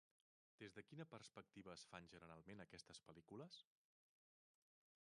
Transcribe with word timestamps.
Des 0.61 0.73
de 0.77 0.83
quina 0.91 1.05
perspectiva 1.11 1.75
es 1.75 1.85
fan 1.91 2.09
generalment 2.15 2.65
aquestes 2.65 3.03
pel·lícules? 3.11 3.63